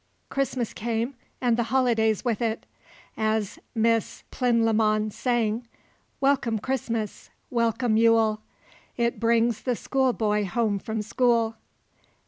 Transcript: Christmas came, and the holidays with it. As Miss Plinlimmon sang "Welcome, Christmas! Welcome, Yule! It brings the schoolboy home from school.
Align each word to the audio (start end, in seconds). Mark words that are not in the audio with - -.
Christmas 0.29 0.73
came, 0.73 1.13
and 1.41 1.57
the 1.57 1.65
holidays 1.69 2.25
with 2.25 2.41
it. 2.41 2.65
As 3.15 3.59
Miss 3.75 4.23
Plinlimmon 4.31 5.11
sang 5.11 5.67
"Welcome, 6.19 6.57
Christmas! 6.57 7.29
Welcome, 7.51 7.97
Yule! 7.97 8.41
It 8.97 9.19
brings 9.19 9.61
the 9.61 9.75
schoolboy 9.75 10.45
home 10.45 10.79
from 10.79 11.03
school. 11.03 11.55